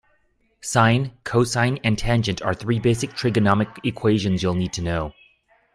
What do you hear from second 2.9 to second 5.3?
trigonometric equations you'll need to know.